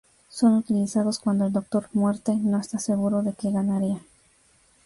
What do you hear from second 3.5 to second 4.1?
ganaría.